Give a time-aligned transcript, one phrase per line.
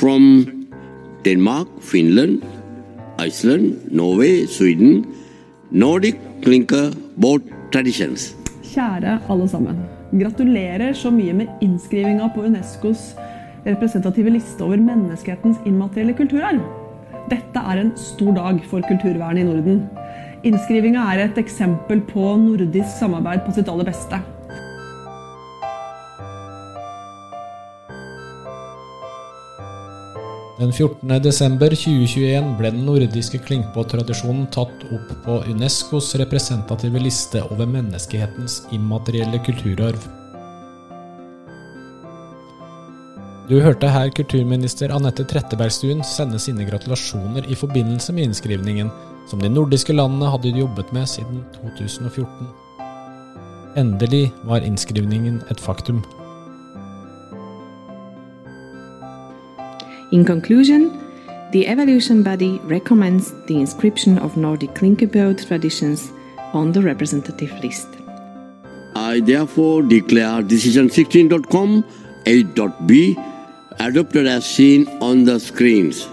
[0.00, 0.48] from
[1.24, 2.42] Denmark, Finland,
[3.20, 5.04] Iceland, Norway, Sweden,
[5.70, 7.42] Nordic clinker boat
[7.72, 8.34] traditions.
[8.64, 9.82] Kjære alle sammen.
[10.16, 13.12] Gratulerer så mye med innskrivinga på Unescos
[13.66, 16.64] representative liste over menneskehetens immaterielle kulturarv.
[17.28, 19.84] Dette er en stor dag for kulturvernet i Norden.
[20.48, 24.24] Innskrivinga er et eksempel på nordisk samarbeid på sitt aller beste.
[30.60, 31.08] Den 14.
[31.24, 39.40] desember 2021 ble den nordiske klinkbåttradisjonen tatt opp på Unescos representative liste over menneskehetens immaterielle
[39.46, 40.04] kulturarv.
[43.48, 48.92] Du hørte her kulturminister Anette Trettebergstuen sende sine gratulasjoner i forbindelse med innskrivningen,
[49.32, 52.52] som de nordiske landene hadde jobbet med siden 2014.
[53.80, 56.04] Endelig var innskrivningen et faktum.
[60.12, 60.98] In conclusion,
[61.52, 66.12] the Evolution body recommends the inscription of Nordic Klinkerboat traditions
[66.52, 67.86] on the representative list.
[68.96, 71.84] I therefore declare decision16.com
[72.24, 73.16] 8.b
[73.78, 76.08] adopted as seen on the screens.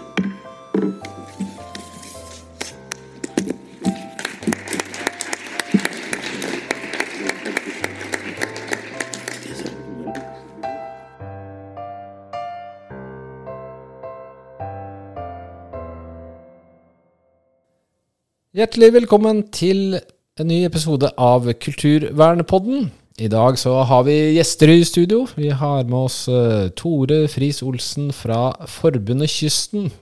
[18.58, 22.88] Hjertelig velkommen til en ny episode av Kulturvernepodden.
[23.22, 25.20] I dag så har vi gjester i studio.
[25.38, 29.92] Vi har med oss eh, Tore Friis Olsen fra Forbundet Kysten.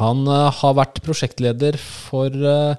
[0.00, 2.74] Han eh, har vært prosjektleder for eh,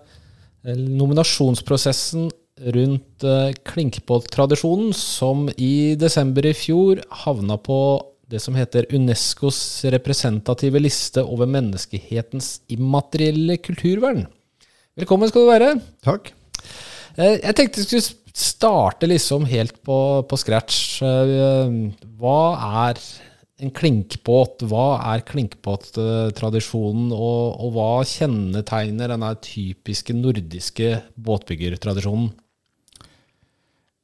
[0.75, 2.27] nominasjonsprosessen
[2.75, 3.27] rundt
[3.71, 7.79] klinkbåttradisjonen, som i desember i fjor havna på
[8.27, 14.25] det som heter Unescos representative liste over menneskehetens immaterielle kulturvern.
[15.01, 15.69] Velkommen skal du være.
[16.05, 16.27] Takk.
[17.17, 19.95] Jeg tenkte vi skulle starte liksom helt på,
[20.29, 21.01] på scratch.
[22.21, 22.41] Hva
[22.85, 22.99] er
[23.65, 24.61] en klinkbåt?
[24.69, 32.29] Hva er klinkbåttradisjonen, og, og hva kjennetegner denne typiske nordiske båtbyggertradisjonen?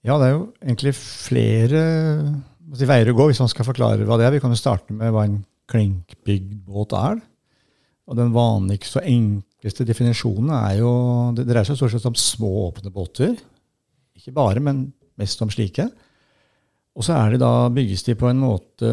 [0.02, 1.84] Ja, det er jo egentlig flere
[2.74, 4.34] si, veier å gå hvis man skal forklare hva det er.
[4.40, 7.22] Vi kan jo starte med hva en klinkbygd båt er.
[8.08, 9.12] Og den vanligste og
[9.58, 10.92] enkleste definisjonene er jo
[11.36, 13.34] Det dreier seg stort sett om små, åpne båter.
[14.18, 15.88] Ikke bare, men mest om slike.
[16.98, 18.90] Og så er det da, bygges de på en måte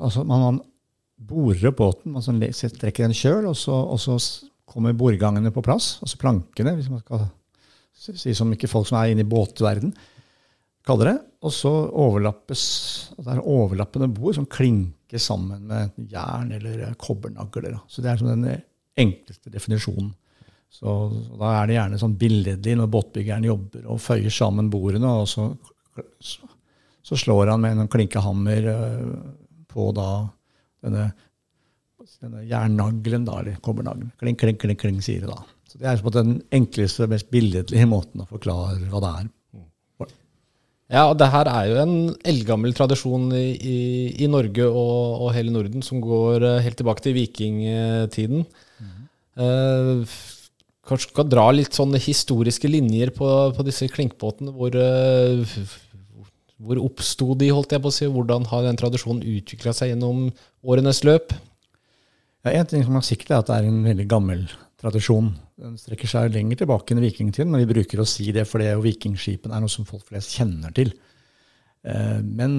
[0.00, 0.60] altså Man
[1.16, 4.18] borer opp båten, man sånn trekker en kjøl, og så, og så
[4.68, 5.96] kommer bordgangene på plass.
[6.04, 7.24] Altså plankene, hvis man skal
[7.96, 9.94] si som ikke folk som er inne i båtverden
[10.86, 11.16] kaller det.
[11.46, 12.62] Og så overlappes
[13.16, 17.80] det er overlappende bord som klinker sammen med jern eller kobbernagler.
[17.88, 18.46] Så det er som den
[18.96, 20.12] enkleste definisjonen.
[20.70, 20.92] Så,
[21.26, 25.28] så Da er det gjerne sånn billedlig når båtbyggeren jobber og føyer sammen bordene, og
[25.30, 25.48] så,
[26.20, 28.68] så, slår han med en klinkehammer
[29.72, 30.08] på da
[30.84, 31.06] denne,
[32.20, 34.10] denne jernnaglen, da, eller kobbernaglen.
[34.20, 35.40] Kling, kling, kling, kling, sier det da.
[35.66, 39.32] Så Det er på den enkleste, mest billedlige måten å forklare hva det er.
[40.86, 41.94] Ja, og det her er jo en
[42.30, 43.78] eldgammel tradisjon i, i,
[44.22, 48.44] i Norge og, og, hele Norden som går helt tilbake til vikingtiden.
[49.36, 50.16] Eh,
[50.86, 54.54] kanskje skal dra litt sånne historiske linjer på, på disse klinkbåtene.
[54.54, 55.56] Hvor, uh,
[56.62, 58.08] hvor oppsto de, holdt jeg på å si?
[58.10, 60.28] Hvordan har den tradisjonen utvikla seg gjennom
[60.64, 61.34] årenes løp?
[62.46, 64.46] Ja, en ting som er sikkert, er at det er en veldig gammel
[64.80, 65.32] tradisjon.
[65.58, 69.56] Den strekker seg lenger tilbake enn vikingtiden, men vi bruker å si det fordi vikingskipene
[69.56, 70.92] er noe som folk flest kjenner til.
[71.86, 72.54] Men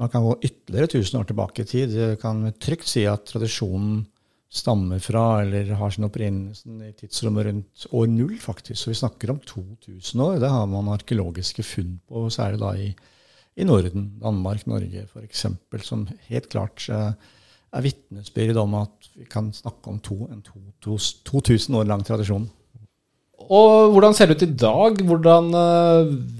[0.00, 1.92] man kan gå ytterligere 1000 år tilbake i tid.
[1.92, 4.00] Det kan trygt si at tradisjonen
[4.48, 8.80] stammer fra, eller har sin opprinnelse i tidsrommet rundt år null, faktisk.
[8.80, 10.38] Så vi snakker om 2000 år.
[10.40, 12.88] Det har man arkeologiske funn på, særlig da i,
[13.60, 14.14] i Norden.
[14.22, 15.46] Danmark, Norge f.eks.,
[15.84, 20.96] som helt klart er vitnesbyrd om at vi kan snakke om to, en to, to,
[21.28, 22.48] 2000 år lang tradisjon.
[23.48, 25.04] Og hvordan ser det ut i dag?
[25.08, 25.52] Hvordan,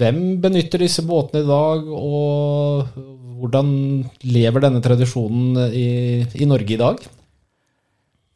[0.01, 1.85] hvem benytter disse båtene i dag?
[1.93, 2.89] Og
[3.39, 3.71] hvordan
[4.25, 5.87] lever denne tradisjonen i,
[6.41, 7.05] i Norge i dag?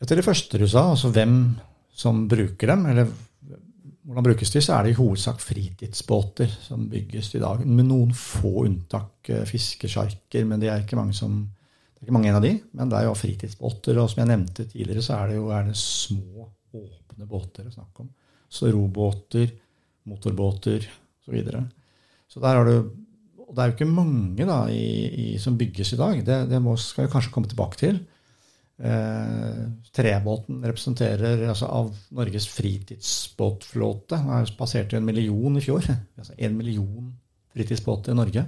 [0.03, 1.37] Til det første du sa, altså hvem
[1.95, 3.11] som bruker dem, eller
[4.03, 7.63] hvordan brukes de, så er det i hovedsak fritidsbåter som bygges i dag.
[7.67, 9.31] Med noen få unntak.
[9.47, 12.89] Fiskesjarker, men det er ikke mange som det er ikke mange en av de, men
[12.91, 13.99] det er jo fritidsbåter.
[14.03, 17.75] Og som jeg nevnte tidligere, så er det jo er det små, åpne båter å
[17.77, 18.09] snakke om.
[18.51, 19.53] Så robåter,
[20.11, 20.99] motorbåter osv.
[21.23, 21.61] Så, videre.
[22.27, 22.75] så der har du
[23.53, 26.23] og det er jo ikke mange da, i, i, som bygges i dag.
[26.25, 27.99] Det, det må, skal vi kanskje komme tilbake til.
[28.83, 29.59] Eh,
[29.95, 34.17] trebåten representerer altså av Norges fritidsbåtflåte.
[34.17, 35.87] Den passerte passert en million i fjor.
[36.19, 37.13] Altså en million
[37.55, 38.45] fritidsbåter i Norge.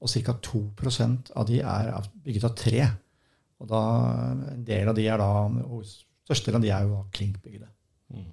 [0.00, 0.36] Og ca.
[0.48, 1.92] 2% av de er
[2.24, 2.88] bygget av tre.
[3.60, 3.82] Og da,
[4.54, 7.68] en del av de er da, og størstedelen av de er jo klinkbygde.
[8.12, 8.32] Mm.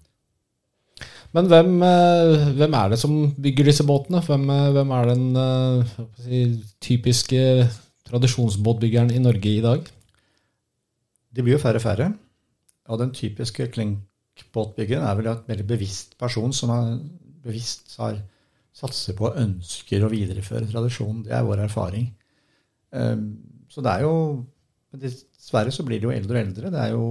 [1.34, 4.22] Men hvem, eh, hvem, er det som bygger disse båtene?
[4.24, 5.94] Hvem, eh, hvem er den uh,
[6.24, 6.44] si,
[6.84, 7.68] typiske
[8.08, 9.88] tradisjonsbåtbyggeren i Norge i dag?
[11.34, 12.12] De blir jo færre og færre.
[12.92, 16.96] Og den typiske klinkbåtbyggeren er vel en veldig bevisst person som er
[17.44, 18.20] bevisst har
[18.74, 21.22] satser på og ønsker å videreføre tradisjonen.
[21.28, 22.08] Det er vår erfaring.
[22.94, 23.28] Um,
[23.70, 24.16] så det er jo
[24.94, 26.70] Dessverre så blir det jo eldre og eldre.
[26.70, 27.06] Det er jo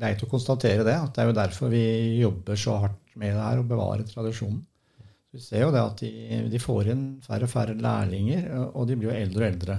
[0.00, 0.94] leit å konstatere det.
[0.96, 1.82] at Det er jo derfor vi
[2.22, 4.62] jobber så hardt med det her, å bevare tradisjonen.
[5.34, 6.10] vi ser jo det at de,
[6.48, 9.78] de, får inn færre og færre lærlinger, og de blir jo eldre og eldre.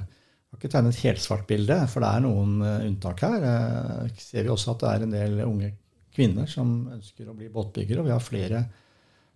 [0.55, 3.43] Har ikke tegnet et helsvart bilde, for det er noen uh, unntak her.
[3.43, 5.73] Uh, ser vi også at det er en del unge
[6.15, 8.63] kvinner som ønsker å bli båtbyggere, og vi har flere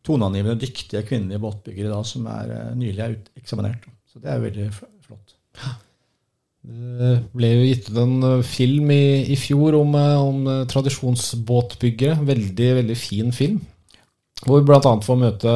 [0.07, 3.83] toneangivende, dyktige kvinnelige båtbyggere da, som er uh, nylig er eksaminert.
[4.09, 5.35] Så det er veldig flott.
[6.59, 10.65] Det ble jo gitt ut en eh, film i, i fjor om, eh, om, eh,
[10.69, 12.19] tradisjonsbåtbyggere.
[12.27, 13.61] Veldig, veldig fin film.
[14.43, 14.93] Hvor vi bl.a.
[15.03, 15.53] får møte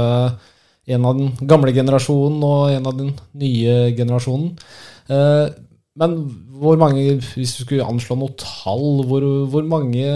[0.93, 4.55] en av den gamle generasjonen og en av den nye generasjonen.
[5.09, 6.15] Men
[6.57, 10.07] hvor mange, hvis du skulle anslå noe tall, hvor, hvor mange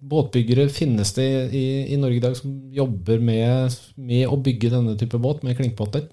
[0.00, 4.96] båtbyggere finnes det i, i, Norge i dag som jobber med, med å bygge denne
[5.00, 6.06] type båt, med klinkbåter?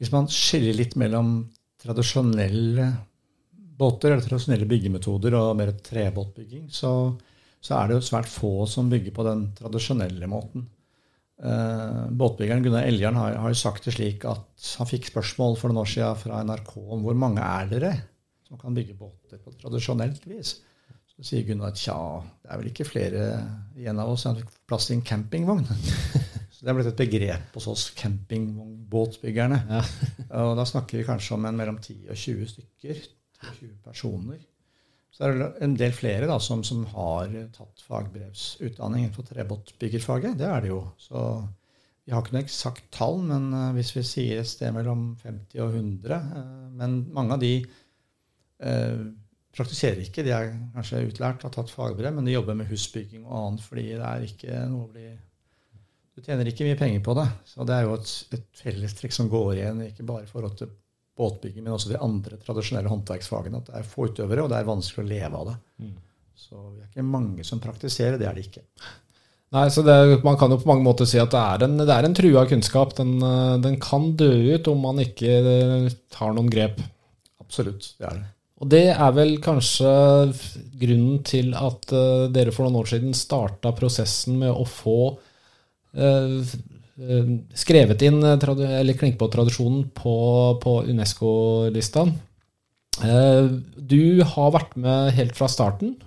[0.00, 1.38] Hvis man skiller litt mellom
[1.80, 2.90] tradisjonelle
[3.76, 6.92] båter, eller tradisjonelle byggemetoder og mer trebåtbygging, så,
[7.60, 10.66] så, er det jo svært få som bygger på den tradisjonelle måten.
[11.36, 15.82] Uh, båtbyggeren Gunnar Eljarn har, har sagt det slik at han fikk spørsmål for noen
[15.82, 17.90] år siden fra NRK om hvor mange er dere
[18.46, 20.54] som kan bygge båter på tradisjonelt vis.
[21.12, 21.98] Så sier Gunnar at tja,
[22.44, 23.26] det er vel ikke flere
[23.76, 25.66] igjen av oss som fikk plass i en campingvogn.
[26.56, 29.58] Så det er blitt et begrep hos oss campingvognbåtbyggerne.
[29.68, 29.82] Ja.
[30.40, 33.02] og da snakker vi kanskje om en mellom 10 og 20 stykker.
[33.44, 34.38] 20 personer.
[35.16, 40.36] Så er det en del flere da, som, som har tatt fagbrevsutdanning innenfor trebåtbyggerfaget.
[40.36, 40.82] Det er det jo.
[41.00, 41.22] Så
[42.04, 45.62] vi har ikke noe eksakt tall, men uh, hvis vi sier et sted mellom 50
[45.64, 49.06] og 100 uh, eh, Men mange av de uh,
[49.56, 50.22] praktiserer ikke.
[50.26, 53.88] De er kanskje utlært, har tatt fagbrev, men de jobber med husbygging og annet fordi
[53.94, 55.14] det er ikke noe å bli
[56.16, 57.26] du tjener ikke mye penger på det.
[57.44, 60.70] Så det er jo et, et fellestrekk som går igjen, ikke bare i forhold til
[61.16, 63.62] båtbygging, men også de andre tradisjonelle håndverksfagene.
[63.62, 65.56] At det er få utøvere, og det er vanskelig å leve av det.
[65.82, 65.96] Mm.
[66.46, 68.20] Så vi er ikke mange som praktiserer.
[68.20, 68.64] Det er det ikke.
[69.56, 69.96] Nei, så det,
[70.26, 72.46] Man kan jo på mange måter si at det er en, det er en trua
[72.50, 72.96] kunnskap.
[72.98, 73.18] Den,
[73.64, 75.36] den, kan dø ut om man ikke
[76.12, 76.82] tar noen grep.
[77.42, 78.32] Absolutt, det er det.
[78.56, 79.88] Og det er vel kanskje
[80.80, 85.00] grunnen til at uh, dere for noen år siden starta prosessen med å få
[85.96, 86.40] Eh, eh,
[86.96, 88.48] skrevet inn eh,
[88.80, 90.16] eller klinkbåttradisjonen på,
[90.62, 92.06] på Unesco-lista.
[93.76, 95.98] Du har vært med helt fra starten,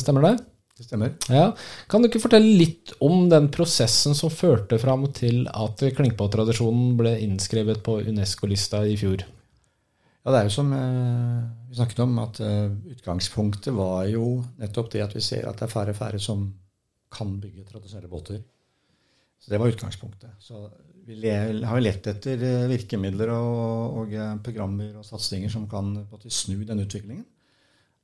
[0.00, 0.30] stemmer det?
[0.78, 1.10] Det stemmer.
[1.28, 1.50] Ja.
[1.92, 7.12] Kan du ikke fortelle litt om den prosessen som førte fram til at klinkbåttradisjonen ble
[7.26, 9.26] innskrevet på Unesco-lista i fjor?
[10.22, 15.12] Ja, Det er jo som vi snakket om, at utgangspunktet var jo nettopp det at
[15.18, 16.48] vi ser at det er færre og færre som
[17.12, 18.40] kan bygge tradisjonelle båter.
[19.42, 20.30] Så Det var utgangspunktet.
[20.38, 20.70] Så
[21.06, 21.30] vi
[21.66, 25.96] har lett etter eh, virkemidler og, og, eh, programmer og satsinger som kan
[26.30, 27.24] snu den utviklingen.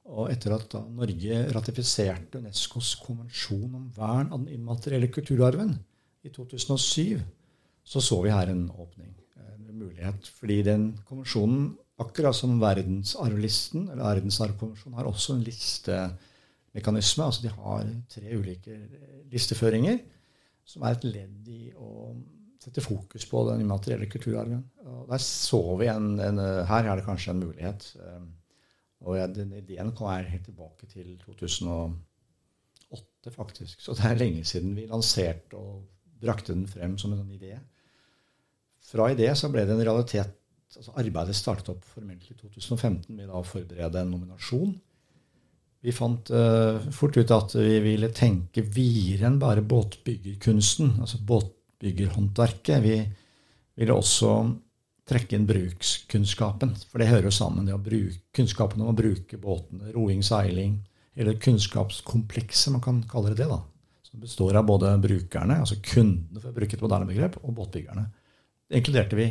[0.08, 5.76] Og etter at Norge ratifiserte Unescos konvensjon om vern av den immaterielle kulturarven
[6.24, 7.20] i 2007,
[7.84, 10.30] så så vi her en åpning, en mulighet.
[10.40, 17.28] Fordi den konvensjonen, akkurat som verdensarvlisten, eller verdensarvkonvensjonen, har også en listemekanisme.
[17.28, 18.80] Altså de har tre ulike
[19.30, 20.00] listeføringer
[20.68, 22.12] som er et ledd i å
[22.58, 24.64] sette fokus på den immaterielle kulturarven.
[24.84, 27.80] Og der så vi en, en, Her er det kanskje en mulighet.
[28.02, 28.24] Eh,
[29.06, 33.80] og jeg, den ideen kom her helt tilbake til 2008, faktisk.
[33.80, 35.72] Så det er lenge siden vi lanserte og
[36.18, 37.54] brakte den frem som en idé.
[38.88, 40.30] Fra idé så ble det en realitet.
[40.74, 44.72] altså Arbeidet startet opp formelt i 2015 med å forberede en nominasjon
[45.80, 52.82] vi fant uh, fort ut at vi ville tenke videre enn bare båtbyggerkunsten, altså båtbyggerhåndverket.
[52.82, 52.96] Vi
[53.78, 54.32] ville også
[55.08, 57.70] trekke inn brukskunnskapen, for det hører jo sammen.
[57.82, 60.76] bruke, Kunnskapen om å bruke båtene, roing, seiling,
[61.18, 63.48] eller kunnskapskomplekset, man kan kalle det det.
[63.50, 63.62] da,
[64.02, 68.04] Som består av både brukerne, altså kundene, for å bruke et moderne begrep, og båtbyggerne.
[68.68, 69.28] Det inkluderte vi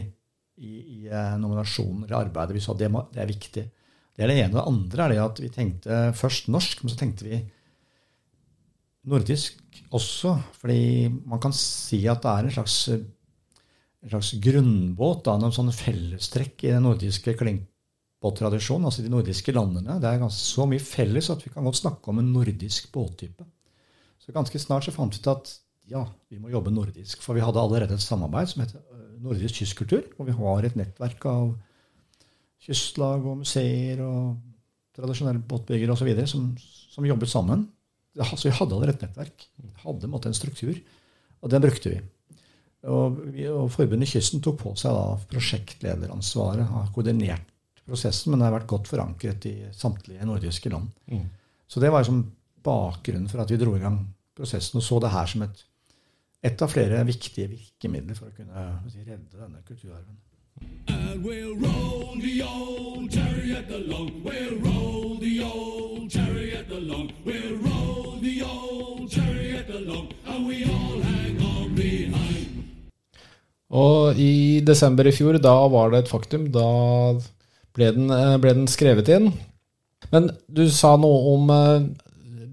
[0.57, 2.55] i, i eh, nominasjonen eller arbeidet.
[2.57, 3.65] Vi sa det, må, det er viktig.
[4.17, 4.55] Det er det ene.
[4.55, 7.37] Det andre er det at vi tenkte først norsk, men så tenkte vi
[9.07, 9.59] nordisk
[9.93, 10.33] også.
[10.57, 15.75] Fordi man kan si at det er en slags, en slags grunnbåt, da, noen sånne
[15.75, 19.99] fellestrekk i den nordiske klinkbåttradisjonen, altså de nordiske landene.
[20.01, 23.45] Det er ganske så mye felles at vi kan godt snakke om en nordisk båttype.
[24.17, 25.53] Så ganske snart så fant vi ut at
[25.87, 27.21] ja, vi må jobbe nordisk.
[27.23, 28.81] For vi hadde allerede et samarbeid som heter
[29.17, 31.55] Nordisk kystkultur, hvor vi har et nettverk av
[32.63, 34.37] kystlag og museer og
[34.97, 36.11] tradisjonelle båtbyggere osv.
[36.29, 36.51] Som,
[36.93, 37.67] som jobbet sammen.
[38.33, 39.49] Så vi hadde allerede et nettverk.
[39.61, 40.77] Vi hadde måtte, en struktur,
[41.41, 41.99] og den brukte vi.
[42.87, 46.65] Og, vi, og Forbundet Kysten tok på seg da prosjektlederansvaret.
[46.71, 47.45] Har koordinert
[47.87, 50.89] prosessen, men det har vært godt forankret i samtlige nordiske land.
[51.11, 51.25] Mm.
[51.67, 52.23] Så det var liksom
[52.65, 54.01] bakgrunnen for at vi dro i gang
[54.37, 55.61] prosessen og så det her som et,
[56.45, 60.19] et av flere viktige virkemidler for å kunne si, redde denne kulturarven.
[60.87, 64.23] And we'll roll the old chariot along.
[64.23, 67.11] We'll roll the old chariot along.
[67.25, 70.13] We'll roll the old chariot along.
[70.25, 72.63] And we all hang on behind.
[73.69, 76.47] Og i desember i fjor, da var det et faktum.
[76.51, 76.67] Da
[77.75, 79.31] ble den, eh, ble den skrevet inn.
[80.11, 81.83] Men du sa noe om uh,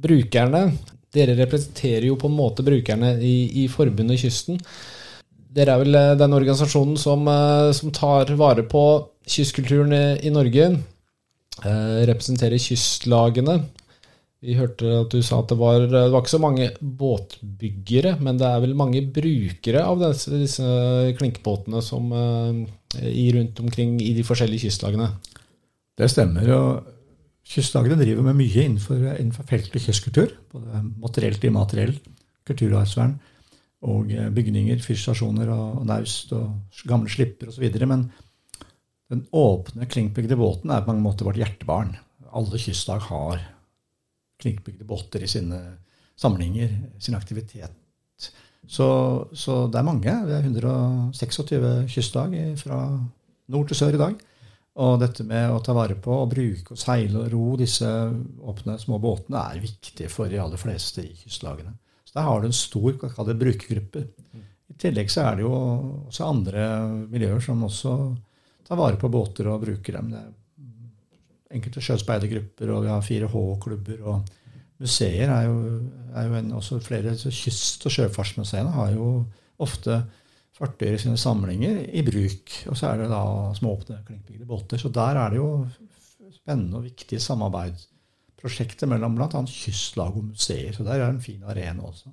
[0.02, 0.66] brukerne.
[1.14, 4.58] Dere representerer jo på en måte brukerne i, i Forbundet Kysten.
[5.54, 8.84] Dere er vel eh, den organisasjonen som, eh, som tar vare på
[9.30, 10.70] kystkulturen i, Norge.
[11.62, 13.61] Eh, representerer kystlagene.
[14.44, 18.37] Vi hørte at du sa at det var, det var, ikke så mange båtbyggere, men
[18.40, 20.66] det er vel mange brukere av disse, disse
[21.16, 22.58] klinkbåtene som eh,
[23.38, 25.08] rundt omkring i de forskjellige kystlagene?
[25.96, 26.50] Det stemmer.
[26.58, 26.90] og
[27.44, 30.30] Kystlagene driver med mye innenfor, innenfor feltet kystkultur.
[30.52, 31.94] Både materielt og immateriell
[32.49, 33.18] kulturarvsvern
[33.85, 37.67] og eh, bygninger, fyrstasjoner og, naust og gamle slipper osv.
[37.85, 38.09] Men
[39.12, 41.95] den åpne, klinkbygde båten er på mange måter vårt hjertebarn.
[42.35, 43.43] Alle kystlag har
[44.43, 45.61] klinkbygde båter i sine
[46.19, 47.75] samlinger, sin aktivitet.
[48.67, 48.87] Så,
[49.37, 50.12] så, det er mange.
[50.25, 52.79] Det er 126 kystlag fra
[53.53, 54.23] nord til sør i dag.
[54.75, 58.79] Og dette med å ta vare på og bruke og seile og ro disse åpne,
[58.81, 61.76] små båtene er viktig for de aller fleste i kystlagene.
[62.14, 64.06] Der har du en stor brukergruppe.
[64.71, 65.54] I tillegg så er det jo
[66.06, 66.64] også andre
[67.11, 67.94] miljøer som også
[68.66, 70.11] tar vare på båter og bruker dem.
[70.11, 74.02] Det er enkelte sjøspeidergrupper, og vi har 4H-klubber.
[74.02, 74.23] og
[74.83, 75.56] Museer er jo,
[76.14, 79.09] er jo en, også flere Kyst- og sjøfartsmuseene har jo
[79.62, 80.02] ofte
[80.54, 82.54] fartøyer i sine samlinger i bruk.
[82.71, 83.23] Og så er det da
[83.59, 84.78] smååpne, klinkbygde båter.
[84.78, 85.66] Så der er det jo
[86.35, 87.78] spennende og viktige samarbeid
[88.44, 89.40] prosjekter mellom bl.a.
[89.48, 90.74] kystlag og museer.
[90.76, 92.12] Så der er det en fin arena også.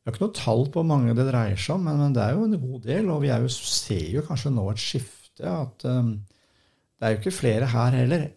[0.00, 2.24] Vi har ikke noe tall på hvor mange det dreier seg om, men, men, det
[2.24, 3.10] er jo en god del.
[3.12, 5.44] Og vi jo, ser jo kanskje nå et skifte.
[5.44, 6.14] at um,
[6.96, 8.30] Det er jo ikke flere her heller.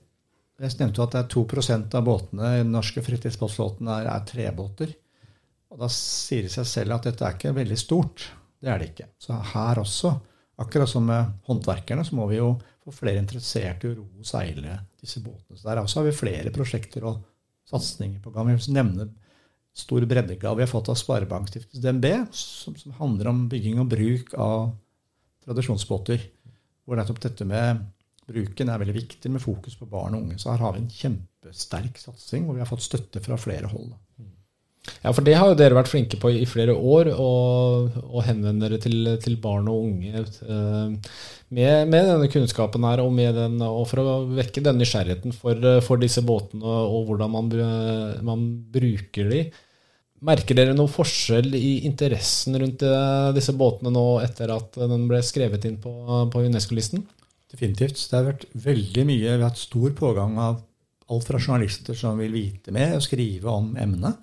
[0.59, 4.27] Jeg nevnte jo at det er 2% av båtene i den norske fritidsbåtflåten er, er
[4.27, 4.93] trebåter.
[5.73, 8.27] Og da sier det seg selv at dette er ikke veldig stort.
[8.61, 9.09] Det er det ikke.
[9.19, 10.13] Så her også,
[10.61, 14.27] akkurat som med håndverkerne, så må vi jo få flere interesserte i å ro og
[14.27, 15.57] seile disse båtene.
[15.57, 17.23] Så Der også har vi flere prosjekter og
[17.69, 18.51] satsinger på gang.
[18.51, 19.09] Jeg vil nevne
[19.73, 24.33] stor breddegave vi har fått av Sparebankstiftelsen DNB, som, som, handler om bygging og bruk
[24.37, 24.73] av
[25.47, 26.29] tradisjonsbåter.
[26.83, 27.85] Hvor nettopp dette med
[28.27, 30.39] bruken er veldig viktig, med fokus på barn og unge.
[30.39, 33.93] Så her har vi en kjempesterk satsing, hvor vi har fått støtte fra flere hold.
[34.83, 38.79] Ja, for det har jo dere vært flinke på i flere år, å henvende dere
[38.83, 40.91] til, til, barn og unge uh,
[41.53, 46.01] med, med, denne kunnskapen her, og, den, og, for å vekke den nysgjerrigheten for, for
[46.01, 47.53] disse båtene og hvordan man,
[48.27, 49.45] man, bruker de.
[50.23, 55.23] Merker dere noe forskjell i interessen rundt uh, disse båtene nå etter at den ble
[55.23, 55.93] skrevet inn på,
[56.31, 57.07] på Unesco-listen?
[57.53, 58.03] Definitivt.
[58.09, 59.23] Det har vært veldig mye.
[59.23, 60.59] Vi har hatt stor pågang av
[61.11, 64.19] alt fra journalister som vil vite mer og skrive om emnet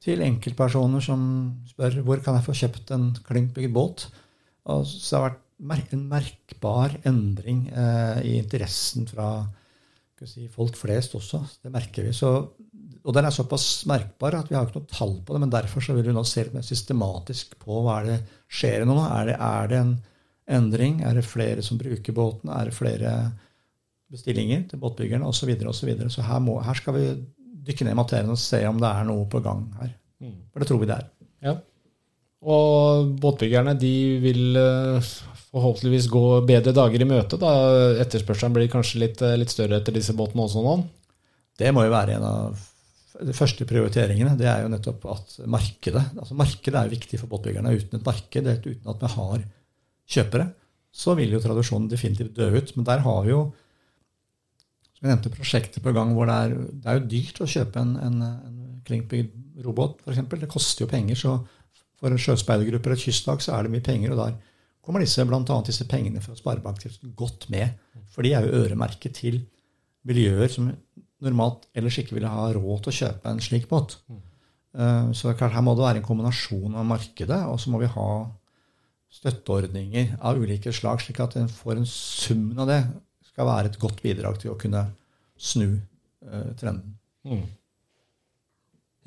[0.00, 1.22] til enkeltpersoner som
[1.68, 4.06] spør hvor kan jeg få kjøpt en klinkbygd båt.
[4.72, 9.30] Og så har det vært en merkbar endring eh, i interessen fra
[10.26, 11.42] si, folk flest også.
[11.64, 12.14] Det merker vi.
[12.16, 12.30] Så,
[13.00, 15.42] og den er såpass merkbar at vi har ikke noe tall på det.
[15.44, 18.18] Men derfor så vil vi nå se litt mer systematisk på hva er det
[18.60, 18.96] skjer nå.
[19.04, 19.94] Er det, er det en
[20.60, 21.02] endring?
[21.04, 22.52] Er det flere som bruker båten?
[22.52, 23.14] Er det flere
[24.10, 25.44] bestillinger til båtbyggerne osv.?
[25.44, 26.12] Så, videre, og så, videre.
[26.12, 27.06] så her, må, her skal vi
[27.70, 29.96] dykke ned i materien og se om det er noe på gang her.
[30.20, 30.38] Mm.
[30.52, 31.10] For det tror vi det er.
[31.46, 31.56] Ja.
[32.40, 35.10] Og båtbyggerne de vil eh,
[35.50, 37.38] forhåpentligvis gå bedre dager i møte.
[37.40, 37.52] da
[38.00, 40.76] Etterspørselen blir kanskje litt, eh, litt større etter disse båtene også nå?
[41.60, 42.66] Det må jo være en av
[43.20, 44.36] de første prioriteringene.
[44.40, 47.74] Det er jo nettopp at markedet altså Markedet er viktig for båtbyggerne.
[47.76, 49.42] Uten et marked, uten at vi har
[50.10, 50.46] kjøpere,
[50.90, 52.72] så vil jo tradisjonen definitivt dø ut.
[52.76, 53.42] Men der har vi jo
[55.00, 57.94] jeg nevnte, prosjekter på gang hvor det er, det er jo dyrt å kjøpe en,
[58.04, 60.20] en, en klinkbygd robot, f.eks.
[60.28, 61.16] Det koster jo penger.
[61.16, 61.36] Så
[62.00, 64.12] for sjøspeidergrupper og kystlag så er det mye penger.
[64.12, 64.36] Og der
[64.84, 67.80] kommer disse, annet disse pengene fra Sparebankstiftelsen godt med.
[68.12, 69.40] For de er jo øremerket til
[70.08, 70.70] miljøer som
[71.20, 73.98] normalt ellers ikke ville ha råd til å kjøpe en slik båt.
[74.10, 77.90] Eh, så klart, her må det være en kombinasjon av markedet, og så må vi
[77.92, 78.10] ha
[79.10, 82.82] støtteordninger av ulike slag, slik at en får en sum av det
[83.40, 84.84] skal være et godt bidrag til å kunne
[85.40, 86.98] snu uh, trenden.
[87.24, 87.48] Mm.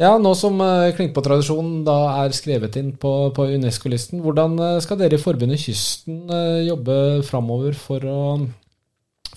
[0.01, 4.97] Ja, nå som uh, Klinkpå-tradisjonen da er skrevet inn på, på Unesco-listen, hvordan uh, skal
[4.97, 6.95] dere i Forbundet Kysten uh, jobbe
[7.27, 8.23] framover for å,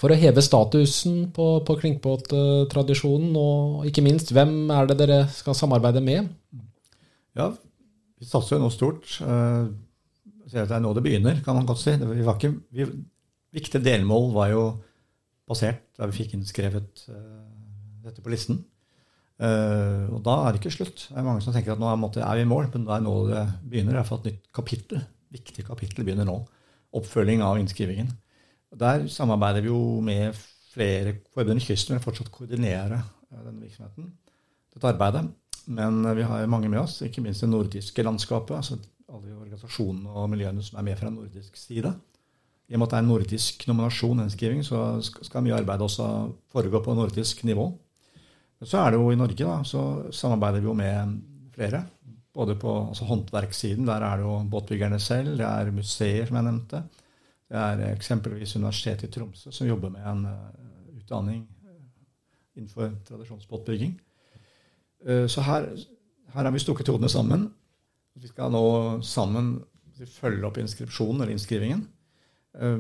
[0.00, 5.58] for å heve statusen på, på Klinkbåt-tradisjonen, og ikke minst, hvem er det dere skal
[5.58, 6.32] samarbeide med?
[7.36, 7.50] Ja,
[8.16, 9.18] vi satser jo nå stort.
[9.20, 9.68] Uh,
[10.48, 11.92] det er nå det begynner, kan man godt si.
[12.00, 12.88] Ikke, vi,
[13.52, 14.66] viktige delmål var jo
[15.46, 17.44] basert da vi fikk innskrevet uh,
[18.06, 18.60] dette på listen.
[19.36, 21.06] Uh, og da er det ikke slutt.
[21.10, 23.04] Det er mange som tenker at nå er, er vi i mål, men det er
[23.04, 23.98] nå det begynner.
[23.98, 25.02] Iallfall et nytt kapittel.
[25.36, 26.38] Viktig kapittel begynner nå.
[26.96, 28.10] Oppfølging av innskrivingen.
[28.76, 30.36] Der samarbeider vi jo med
[30.72, 31.62] flere forbund.
[31.64, 34.10] Kysten vil fortsatt koordinere uh, denne virksomheten,
[34.74, 35.26] dette arbeidet.
[35.66, 38.54] Men vi har mange med oss, ikke minst det nordiske landskapet.
[38.56, 38.78] altså
[39.10, 41.90] Alle organisasjonene og miljøene som er med fra nordisk side.
[42.66, 46.06] I og med at det er en nordisk nominasjon, innskriving, så skal mye arbeid også
[46.50, 47.68] foregå på nordisk nivå.
[48.64, 51.18] Så er det jo i Norge, da, så samarbeider vi jo med
[51.54, 51.85] flere.
[52.35, 56.49] Både på altså håndverkssiden, der er det jo båtbyggerne selv, det er museer, som jeg
[56.49, 56.82] nevnte.
[57.46, 61.78] Det er eksempelvis Universitetet i Tromsø, som jobber med en uh, utdanning uh,
[62.56, 63.94] innenfor tradisjonsbåtbygging.
[65.06, 65.68] Uh, så her,
[66.35, 67.46] har vi stukket hodene sammen.
[68.16, 68.64] Vi skal nå
[69.06, 69.61] sammen
[70.18, 71.87] følge opp inskripsjonen eller innskrivingen.
[72.60, 72.78] Eh,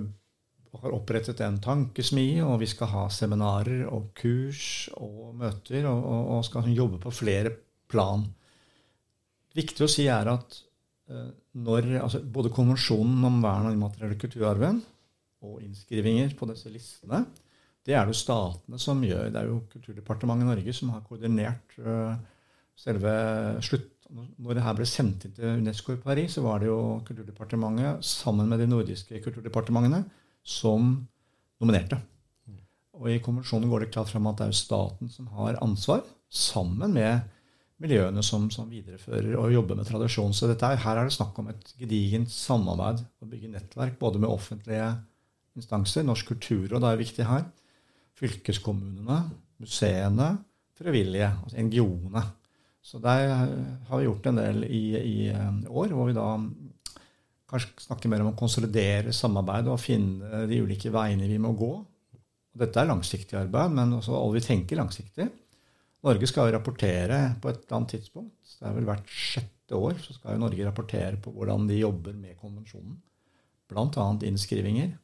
[0.76, 6.42] har opprettet en tankesmi, og vi skal ha seminarer og kurs og møter og, og,
[6.44, 7.52] skal jobbe på flere
[7.88, 8.26] plan.
[9.56, 10.58] Viktig å si er at
[11.08, 11.30] eh,
[11.64, 14.82] når altså både konvensjonen om vern av immateriell kulturarven
[15.46, 17.24] og innskrivinger på disse listene,
[17.86, 19.28] det er det jo statene som gjør.
[19.30, 22.16] Det er jo Kulturdepartementet i Norge som har koordinert uh,
[22.74, 23.12] selve
[23.62, 23.92] slutt...
[24.14, 28.04] Når det her ble sendt inn til Unesco i Paris, så var det jo Kulturdepartementet
[28.06, 30.04] sammen med de nordiske kulturdepartementene
[30.46, 30.92] som
[31.60, 31.98] nominerte.
[32.96, 36.94] Og I konvensjonen går det klart frem at det er staten som har ansvar, sammen
[36.94, 37.26] med
[37.82, 40.32] miljøene som, som viderefører og jobber med tradisjon.
[40.32, 44.32] Så dette, her er det snakk om et gedigent samarbeid å bygge nettverk både med
[44.32, 44.94] offentlige
[45.56, 47.46] instanser, Norsk kulturråd er viktig her,
[48.16, 49.20] fylkeskommunene,
[49.60, 50.30] museene,
[50.76, 52.22] frivillige, altså NGO-ene.
[52.86, 53.32] Så der
[53.88, 56.28] har vi gjort en del i, i eh, år, hvor vi da
[57.50, 61.72] kanskje snakker mer om å konsolidere samarbeidet og finne de ulike veiene vi må gå.
[61.82, 65.28] Og dette er langsiktig arbeid, men også alle vi tenker langsiktig.
[66.06, 68.54] Norge skal jo rapportere på et eller annet tidspunkt.
[68.54, 72.14] Det er vel hvert sjette år så skal jo Norge rapportere på hvordan de jobber
[72.14, 73.00] med konvensjonen.
[73.66, 74.10] Bl.a.
[74.30, 74.94] innskrivinger.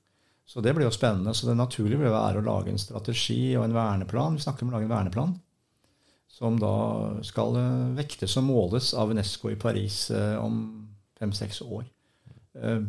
[0.47, 1.35] Så det blir jo spennende.
[1.35, 4.39] Så det naturlige vil være å lage en strategi og en verneplan.
[4.39, 5.41] Vi snakker om å lage en verneplan
[6.33, 6.75] som da
[7.27, 10.63] skal eh, vektes og måles av Unesco i Paris eh, om
[11.21, 11.85] fem-seks år.
[12.57, 12.81] Eh,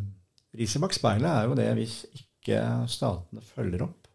[0.60, 4.08] riset bak speilet er jo det hvis ikke statene følger opp,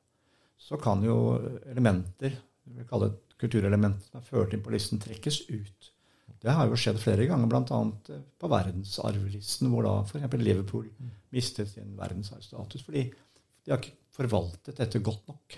[0.59, 1.37] så kan jo
[1.69, 5.93] elementer, vi vil kalle det kulturelementer som er ført inn på listen, trekkes ut.
[6.39, 8.19] Det har jo skjedd flere ganger, bl.a.
[8.39, 10.37] på verdensarvlisten, hvor da f.eks.
[10.39, 10.87] Liverpool
[11.35, 15.57] mistet sin verdensarvstatus fordi de har ikke forvaltet dette godt nok.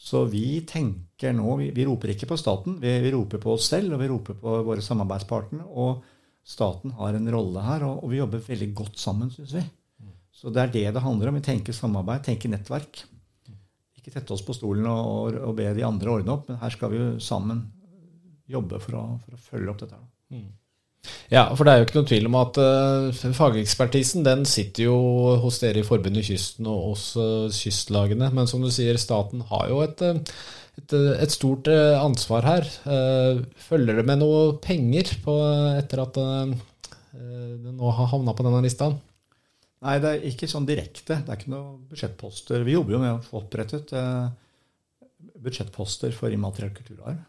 [0.00, 3.68] Så vi tenker nå Vi, vi roper ikke på staten, vi, vi, roper på oss
[3.68, 5.66] selv, og vi roper på våre samarbeidspartnere.
[5.68, 6.00] Og
[6.46, 9.64] staten har en rolle her, og, og vi jobber veldig godt sammen, syns vi.
[10.40, 11.36] Så det er det det handler om.
[11.36, 13.02] Vi tenker samarbeid, tenker nettverk.
[14.00, 16.94] Ikke tette oss på stolen og, og, be de andre ordne opp, men her skal
[16.94, 17.66] vi jo sammen
[18.50, 20.00] jobbe for å, for å følge opp dette.
[20.32, 20.48] Mm.
[21.30, 24.96] Ja, for det er jo ikke noen tvil om at uh, fagekspertisen den sitter jo
[25.42, 28.32] hos dere i Forbundet Kysten og hos uh, kystlagene.
[28.34, 30.18] Men som du sier, staten har jo et, eh,
[30.82, 32.66] et, et stort uh, ansvar her.
[33.68, 35.36] følger det med noe penger på,
[35.78, 38.90] etter at det nå har havna på denne lista?
[39.80, 41.22] Nei, det er ikke sånn direkte.
[41.22, 42.66] Det er ikke noen budsjettposter.
[42.66, 43.94] Vi jobber jo med å få opprettet
[45.40, 47.22] budsjettposter for immateriell kulturarv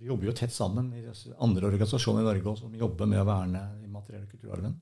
[0.00, 1.04] vi jobber jo tett sammen i
[1.44, 4.78] andre organisasjoner i Norge som jobber med å verne immaterielle kulturarven.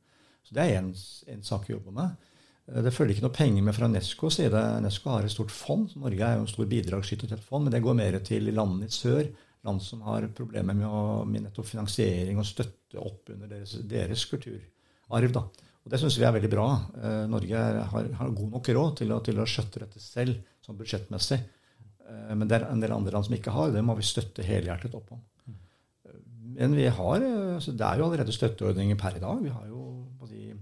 [0.46, 0.92] Så det er en,
[1.35, 2.28] en sak vi jobber med.
[2.70, 4.62] Eh, det følger ikke noe penger med fra Nesco, side.
[4.85, 5.90] Nesco har et stort fond.
[5.98, 8.88] Norge er jo en stor bidragsskytter til et fond, men det går mer til landene
[8.88, 9.26] i sør.
[9.66, 14.22] Land som har problemer med, å, med nettopp finansiering og støtte opp under deres, deres
[14.31, 15.35] kulturarv.
[15.35, 15.44] Da.
[15.83, 16.68] Og det syns vi er veldig bra.
[17.02, 20.78] Eh, Norge har, har, god nok råd til å, til å skjøtte dette selv, sånn
[20.78, 21.42] budsjettmessig.
[22.08, 23.74] Eh, men det er en del andre land som ikke har.
[23.74, 25.24] Det må vi støtte helhjertet opp om.
[26.58, 27.22] Men vi har,
[27.54, 29.42] altså det er jo allerede støtteordninger per i dag.
[29.44, 29.82] Vi har jo
[30.18, 30.56] både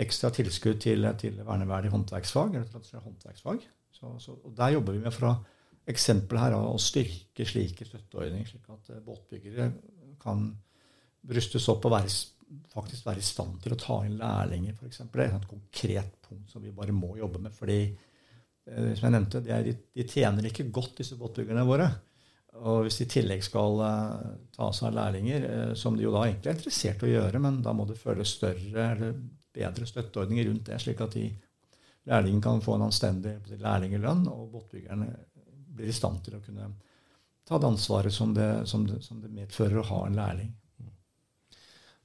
[0.00, 2.54] ekstra tilskudd til, til verneverdig håndverksfag.
[2.54, 3.66] eller håndverksfag.
[3.92, 5.34] Så, så, og Der jobber vi med fra
[5.88, 9.70] eksempel her å styrke slike støtteordninger, slik at båtbyggere
[10.22, 10.50] kan
[11.28, 12.12] brystes opp og være,
[12.72, 15.02] faktisk være i stand til å ta inn lærlinger, f.eks.
[15.12, 17.52] Det er et konkret punkt som vi bare må jobbe med.
[17.56, 18.07] fordi eh,
[18.68, 21.88] som jeg nevnte, er, de, tjener ikke godt, disse båtbyggerne våre.
[22.58, 26.12] Og hvis de i tillegg skal uh, ta seg av lærlinger, uh, som de jo
[26.14, 29.20] da egentlig er interessert i å gjøre, men da må det føles større eller
[29.54, 31.28] bedre støtteordninger rundt det, slik at de
[32.08, 35.08] lærlingen kan få en anstendig lærlingelønn, og båtbyggerne
[35.78, 36.72] blir i stand til å kunne
[37.48, 40.50] ta det ansvaret som det, som det, som det medfører å ha en lærling.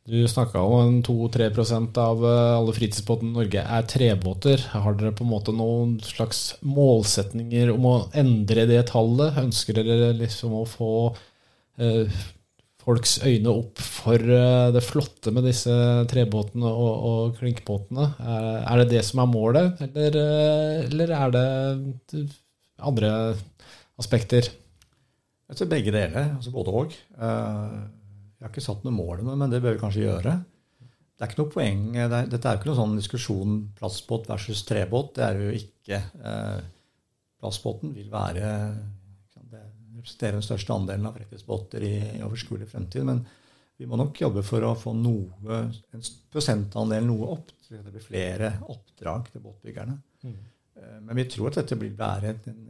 [0.03, 4.65] Du snakka om 2-3 av eh, alle fritidsbåtene i Norge er trebåter.
[4.73, 9.39] Har dere på en måte noen slags målsetninger om å endre det tallet?
[9.39, 10.91] Ønsker dere liksom å få
[11.79, 12.11] eh,
[12.83, 15.71] folks øyne opp for eh, det flotte med disse
[16.11, 18.11] trebåtene og, og klinkbåtene?
[18.19, 21.47] Er, er, det det som er målet, eller, eh, eller er det
[22.83, 23.15] andre
[23.95, 24.51] aspekter?
[25.47, 26.33] Jeg tror begge deler.
[26.35, 27.03] altså Både òg.
[27.15, 28.02] Uh,
[28.43, 30.31] vi har ikke satt noe mål ennå, men det bør vi kanskje gjøre.
[30.83, 34.25] Det er ikke noe poeng, det er, Dette er jo ikke noen sånn diskusjon plastbåt
[34.27, 35.13] versus trebåt.
[35.15, 35.99] Det er jo ikke.
[36.27, 36.65] Eh,
[37.39, 38.49] plastbåten vil være
[39.47, 39.61] det
[39.93, 43.07] representerer den største andelen av fritidsbåter i, i overskuelig fremtid.
[43.07, 43.23] Men
[43.79, 45.61] vi må nok jobbe for å få noe,
[45.95, 46.03] en
[46.35, 47.55] prosentandel noe opp.
[47.63, 49.95] Så det blir flere oppdrag til båtbyggerne.
[50.27, 50.35] Mm.
[50.81, 52.67] Eh, men vi tror at dette blir være en, en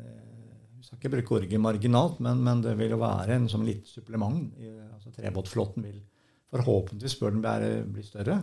[0.84, 3.88] vi skal ikke bruke orget marginalt, men, men, det vil jo være en sånn lite
[3.88, 4.50] supplement.
[4.92, 6.02] altså Trebåtflåten vil
[6.52, 8.42] forhåpentligvis bør den være, bli større.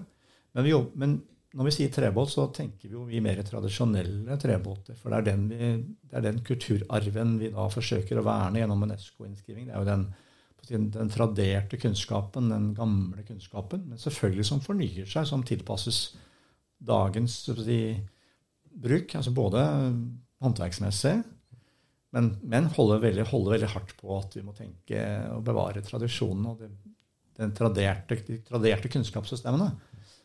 [0.57, 0.73] Men, vi,
[1.03, 1.19] men,
[1.53, 4.97] når vi sier trebåt, så tenker vi jo vi mer tradisjonelle trebåter.
[4.97, 5.69] For det er, den vi,
[6.09, 9.67] det er den kulturarven vi da forsøker å verne gjennom UNESCO-innskriving.
[9.69, 15.29] Det er jo den, den traderte kunnskapen, den gamle kunnskapen, men selvfølgelig som fornyer seg,
[15.29, 16.01] som tilpasses
[16.89, 17.83] dagens si,
[18.81, 19.13] bruk.
[19.21, 19.67] altså Både
[20.41, 21.19] håndverksmessig
[22.17, 26.49] men, men holder, veldig, holder, veldig, hardt på at vi må tenke og bevare tradisjonen
[26.51, 26.71] og det,
[27.41, 29.71] den traderte, de traderte kunnskapssystemene.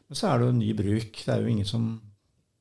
[0.06, 1.22] Men så er det jo ny bruk.
[1.22, 1.86] Det er jo ingen som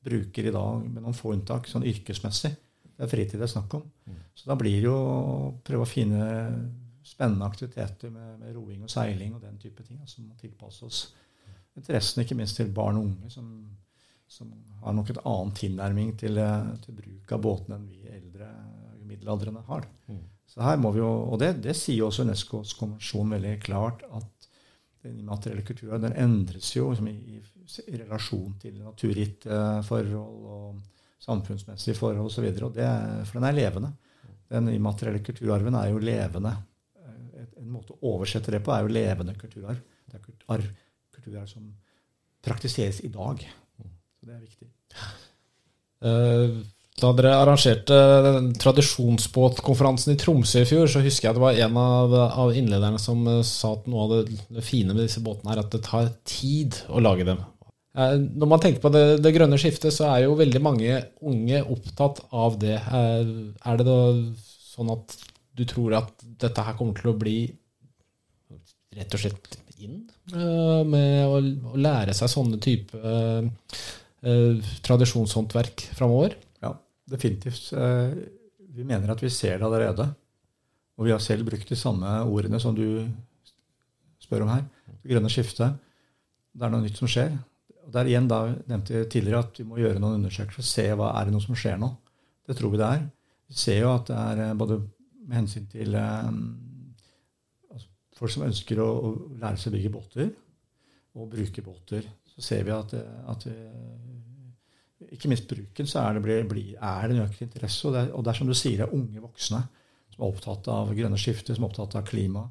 [0.05, 2.53] bruker i dag, med noen få unntak, sånn yrkesmessig.
[2.95, 3.83] Det er fritid det er snakk om.
[4.05, 4.21] Mm.
[4.37, 6.29] Så da blir det jo å prøve å finne
[7.05, 11.01] spennende aktiviteter med, med roing og seiling og den type ting som må tilpasse oss
[11.75, 13.49] interessen, ikke minst til barn og unge, som,
[14.31, 14.51] som
[14.83, 16.39] har nok et annet tilnærming til,
[16.85, 18.49] til bruk av båtene enn vi eldre
[19.07, 19.87] middelaldrende har.
[20.07, 20.23] Mm.
[20.49, 24.49] Så her må vi jo, Og det, det sier også Unescos konvensjon veldig klart, at
[25.05, 30.79] den immaterielle kulturen den endres jo liksom, i, i, relasjon til naturgitte forhold og
[31.21, 32.47] samfunnsmessige forhold osv.
[32.57, 33.91] For den er levende.
[34.49, 36.53] Den immaterielle kulturarven er jo levende.
[37.61, 39.81] En måte å oversette det på er jo levende kulturarv.
[40.05, 40.67] Det er kulturarv,
[41.17, 41.69] kulturarv som
[42.45, 43.41] praktiseres i dag.
[44.19, 44.69] Så det er viktig.
[46.05, 46.61] Uh,
[46.95, 47.95] da dere arrangerte
[48.61, 53.25] tradisjonsbåtkonferansen i Tromsø i fjor, så husker jeg at det var en av, innlederne som
[53.27, 56.79] eh, sa at noe av det, fine med disse båtene er at det tar tid
[56.87, 57.41] å lage dem.
[57.99, 61.61] Eh, når man tenker på det, det, grønne skiftet, så er jo veldig mange unge
[61.75, 62.79] opptatt av det.
[62.79, 63.99] Eh, er det da
[64.71, 65.19] sånn at
[65.55, 67.37] du tror at dette her kommer til å bli
[68.95, 72.95] rett og slett inn med å lære seg sånne type
[74.87, 76.37] tradisjonshåndverk framover?
[77.09, 77.71] Definitivt.
[77.73, 78.13] Eh,
[78.75, 80.07] vi mener at vi ser det allerede.
[80.95, 83.05] Og vi har selv brukt de samme ordene som du
[84.23, 84.63] spør om her.
[85.03, 85.75] Det grønne skiftet.
[86.55, 87.35] Det er noe nytt som skjer.
[87.85, 90.85] Og der igjen da nevnte jeg tidligere at vi må gjøre noen undersøkelser og se
[90.97, 91.91] hva er det noe som skjer nå.
[92.45, 93.03] Det tror vi det er.
[93.49, 94.79] Vi ser jo at det er eh, både
[95.25, 96.39] med hensyn til um,
[97.73, 97.87] altså
[98.17, 100.27] folk som ønsker å, å, lære seg å bygge båter
[101.15, 102.93] og bruke båter, så ser vi at,
[103.31, 103.45] at
[105.15, 107.87] ikke minst bruken, så er det, blir, blir, er det en økt interesse.
[107.87, 109.63] Og det, er, og det er som du sier, det er unge voksne
[110.15, 112.45] som er opptatt av grønne skifter, som er opptatt av klima,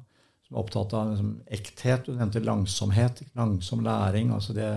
[0.45, 2.05] som er opptatt av liksom, ekthet.
[2.05, 4.31] Du nevnte langsomhet, langsom læring.
[4.35, 4.69] altså det,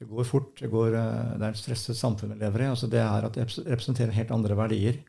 [0.00, 0.54] det går fort.
[0.60, 2.70] Det, går, eh, det er et stresset samfunn vi lever i.
[2.72, 5.00] altså Det er at det representerer helt andre verdier.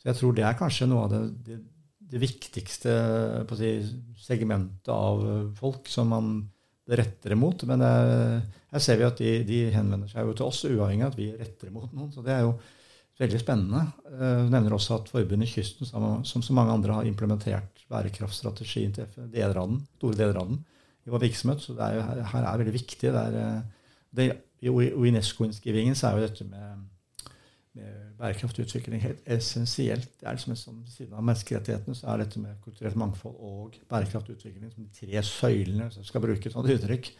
[0.00, 1.60] Så jeg tror det er kanskje noe av det,
[2.06, 2.92] det, viktigste
[3.58, 3.72] si,
[4.24, 5.24] segmentet av
[5.58, 6.34] folk som man
[6.86, 7.64] det retter imot.
[7.68, 8.40] Men eh,
[8.72, 11.30] her ser vi at de, de, henvender seg jo til oss, uavhengig av at vi
[11.34, 12.12] retter imot noen.
[12.14, 12.54] Så det er jo
[13.20, 13.84] veldig spennende.
[14.12, 19.30] Eh, du nevner også at Forbundet Kysten, som, så mange andre, har implementert bærekraftstrategien til
[19.32, 20.62] deler av den, store deler av den
[21.06, 21.62] i vår virksomhet.
[21.62, 23.10] Så er, her er veldig viktig.
[23.10, 24.28] Det er, eh, det,
[24.66, 26.86] I UNESCO-innskrivingen så er jo dette med,
[27.76, 30.08] med bærekraftig utvikling helt essensielt.
[30.20, 34.38] Det er liksom som Siden av menneskerettighetene så er dette med kulturelt mangfold og bærekraftig
[34.38, 37.10] utvikling som de tre søylene, som skal bruke et sånt uttrykk.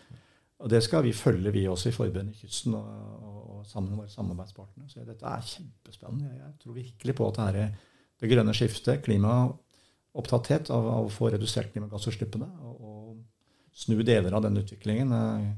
[0.64, 2.88] Og det skal vi følge, vi også, i Forbundet Kysten og,
[3.21, 4.88] og, og, sammen med våre samarbeidspartnere.
[4.88, 6.33] Så dette er kjempespennende.
[6.33, 7.75] Jeg, tror virkelig på at det, her,
[8.21, 14.47] det grønne skiftet, klimaopptatthet av, av, å få redusert klimagassutslippene og, og snu deler av
[14.47, 15.51] den utviklingen, eh,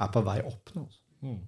[0.00, 0.86] er på vei opp nå.
[1.24, 1.42] Mm.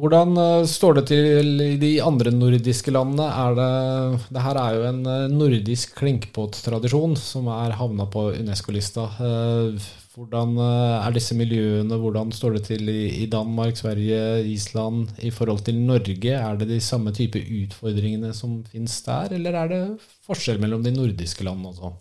[0.00, 3.26] Hvordan eh, står det til i de andre nordiske landene?
[3.26, 9.04] Er det, det her er jo en eh, nordisk klinkbåttradisjon som er havna på Unesco-lista.
[9.20, 15.62] Eh, hvordan er disse miljøene, hvordan står det til i Danmark, Sverige, Island i forhold
[15.68, 16.32] til Norge?
[16.34, 19.82] Er det de samme type utfordringene som finnes der, eller er det
[20.26, 21.92] forskjell mellom de nordiske landene også?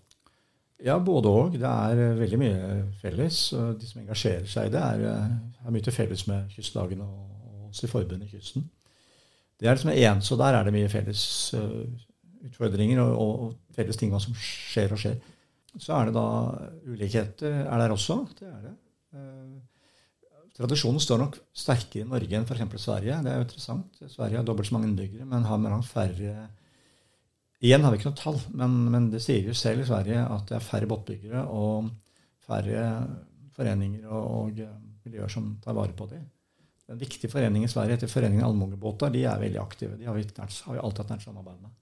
[0.84, 1.60] Ja, både òg.
[1.62, 3.44] Det er veldig mye felles.
[3.54, 5.28] De som engasjerer seg i det, er,
[5.68, 7.39] er mye til felles med kystlagene og
[7.72, 8.68] i forbundet Kysten.
[9.60, 11.24] Det er liksom en, så der er det mye felles
[11.58, 11.84] uh,
[12.48, 15.18] utfordringer og, og, felles ting som skjer og skjer.
[15.78, 16.28] Så er det da
[16.88, 18.22] ulikheter er der også.
[18.40, 18.76] Det er det.
[19.16, 19.58] Uh,
[20.60, 22.80] tradisjonen står nok sterkere i Norge enn f.eks.
[22.86, 23.20] Sverige.
[23.24, 24.02] Det er jo interessant.
[24.08, 26.48] Sverige har dobbelt så mange innbyggere, men har mellom færre
[27.60, 30.46] Igjen har vi ikke noe tall, men, men, det sier jo selv i Sverige at
[30.48, 31.90] det er færre båtbyggere og
[32.48, 32.86] færre
[33.58, 34.62] foreninger og, og
[35.04, 36.24] miljøer som tar vare på dem.
[36.90, 39.12] En viktig forening i Sverige heter Foreningen Allmogebåter.
[39.14, 39.98] De er veldig aktive.
[40.00, 41.76] De har vi, nært, har vi alltid hatt nært samarbeid med.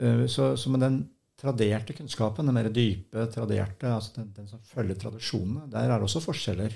[0.00, 1.00] Uh, så, så, med den
[1.40, 6.08] traderte kunnskapen, den mer dype, traderte, altså den, den, som følger tradisjonene, der er det
[6.08, 6.74] også forskjeller.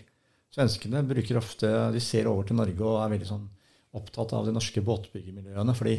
[0.55, 3.49] Svenskene bruker ofte, de ser over til Norge og er veldig sånn
[3.99, 5.75] opptatt av de norske båtbyggermiljøene.
[5.75, 5.99] fordi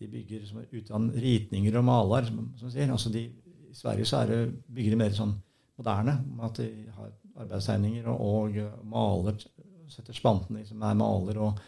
[0.00, 2.28] de bygger som uten ritninger og maler.
[2.28, 2.90] som, som sier.
[2.90, 3.26] Altså de,
[3.70, 5.34] I Sverige så er det, bygger de mer sånn
[5.78, 6.18] moderne.
[6.44, 7.12] At de har
[7.44, 9.38] arbeidstegninger og, og maler
[9.92, 11.40] setter spanten i, som er maler.
[11.42, 11.62] og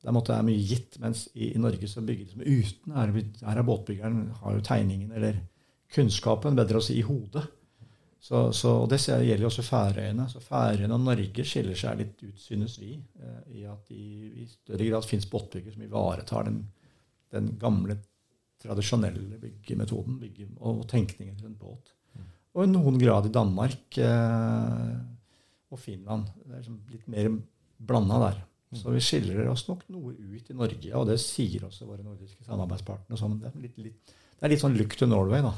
[0.00, 0.98] der måtte det mye gitt.
[1.02, 2.96] Mens i, i Norge så bygger de som uten.
[2.96, 5.40] Her, her er båtbyggeren har jo tegningen eller
[5.92, 7.44] kunnskapen, bedre å si, i hodet.
[8.20, 10.26] Så, så, og Det gjelder jo også Færøyene.
[10.28, 14.00] Så Færøyene og Norge skiller seg litt ut, synes vi, eh, i at de
[14.42, 16.60] i større grad fins båtbyggere som ivaretar den,
[17.32, 17.96] den, gamle,
[18.60, 21.94] tradisjonelle byggemetoden bygge, og tenkningen rundt båt.
[22.50, 24.96] Og i noen grad i Danmark eh,
[25.70, 26.30] og Finland.
[26.44, 27.32] Det er liksom litt mer
[27.80, 28.40] blanda der.
[28.78, 32.44] Så vi skiller oss nok noe ut i Norge, og det sier også våre nordiske
[32.46, 33.18] samarbeidspartnere.
[33.18, 33.40] Sånn.
[33.42, 35.54] Det, er det er litt sånn look to Norway, da.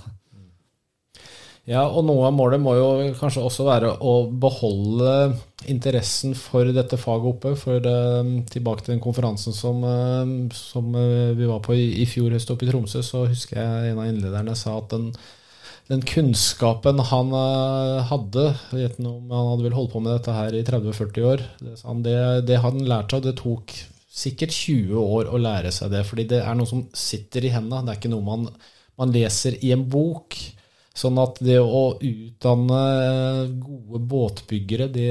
[1.69, 2.87] Ja, og noe av målet må jo
[3.21, 5.37] kanskje også være å beholde
[5.71, 7.53] interessen for dette faget oppe.
[7.61, 12.09] For uh, tilbake til den konferansen som, uh, som uh, vi var på i, i
[12.11, 15.13] fjor høst oppe i Tromsø, så husker jeg en av innlederne sa at den
[15.91, 18.45] den kunnskapen han uh, hadde
[19.03, 21.43] om Han hadde vel holdt på med dette her i 30-40 år.
[21.59, 21.75] Det,
[22.07, 22.19] det,
[22.49, 23.25] det han lært seg.
[23.27, 23.75] Det tok
[24.13, 26.05] sikkert 20 år å lære seg det.
[26.09, 27.83] Fordi det er noe som sitter i hendene.
[27.87, 28.49] Det er ikke noe man,
[29.01, 30.39] man leser i en bok.
[30.97, 32.81] Sånn at det å utdanne
[33.65, 35.09] gode båtbyggere, det,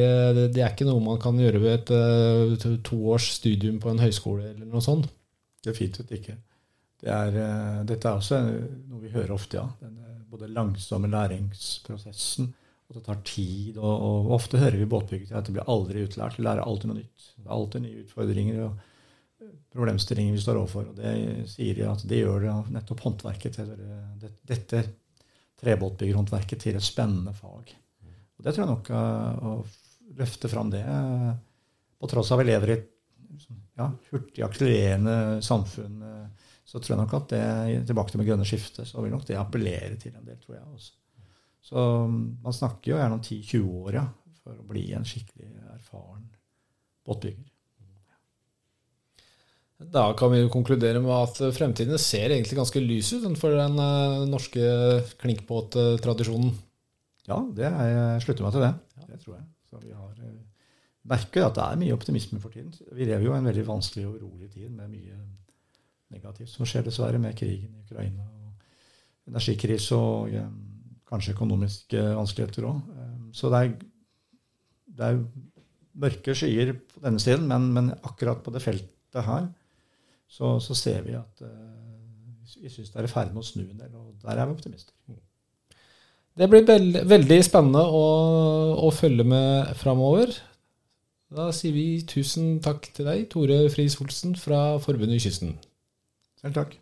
[0.54, 4.02] det, er ikke noe man kan gjøre ved et uh, to års studium på en
[4.02, 5.10] høyskole eller noe sånt.
[5.66, 6.38] Definitivt ikke.
[7.02, 7.42] Det er,
[7.90, 9.66] dette er også noe vi hører ofte, ja.
[9.82, 9.98] Den,
[10.32, 12.54] både langsomme læringsprosessen,
[12.90, 13.78] og det tar tid.
[13.78, 16.40] Og, og ofte hører vi båtbyggere at det blir aldri utlært.
[16.40, 17.28] Vi lærer alltid noe nytt.
[17.38, 18.72] Det er alltid nye utfordringer og
[19.44, 20.90] eh, problemstillinger vi står overfor.
[20.92, 21.14] Og det
[21.52, 24.84] sier de at det gjør det nettopp håndverket til det, dette
[25.62, 27.76] trebåtbyggerhåndverket til et spennende fag.
[28.42, 29.56] Og det tror jeg nok å
[30.18, 31.32] løfte fram det, uh,
[32.02, 32.88] på tross av at vi lever i et
[33.78, 35.16] ja, hurtig akselererende
[35.46, 36.02] samfunn.
[36.72, 37.46] Så tror jeg nok at det,
[37.90, 40.68] tilbake til med grønne skiftet, så vil nok det appellere til en del, tror jeg
[40.72, 40.94] også.
[41.68, 44.06] Så um, man snakker jo gjerne om 10-20 år ja,
[44.40, 46.30] for å bli en skikkelig erfaren
[47.06, 47.50] båtbygger.
[49.92, 53.76] Da kan vi jo konkludere med at fremtiden ser egentlig ganske lys ut for den
[53.82, 54.64] uh, norske
[55.20, 56.54] klinkbåttradisjonen.
[57.28, 58.72] Ja, det er, jeg slutter meg til det.
[59.10, 59.46] Det tror jeg.
[59.68, 60.40] Så vi har uh,
[61.12, 62.72] merker at det er mye optimisme for tiden.
[62.96, 65.20] Vi lever jo i en veldig vanskelig og urolig tid med mye
[66.12, 70.46] negativt som skjer, dessverre, med krigen i Ukraina og energikrise og ja,
[71.12, 72.84] kanskje økonomiske vanskeligheter òg.
[72.96, 73.74] Um, så det er,
[74.98, 75.24] det er,
[76.02, 79.50] mørke skyer på denne siden, men, men, akkurat på det feltet her
[80.32, 83.66] så, så ser vi at uh, vi syns det er i ferd med å snu
[83.66, 84.96] en del, og der er vi optimister.
[86.40, 88.06] Det blir veld, veldig spennende å,
[88.88, 90.32] å følge med framover.
[91.32, 95.54] Da sier vi tusen takk til deg, Tore Friis Olsen fra Forbundet i Kysten.
[96.42, 96.80] Selv takk.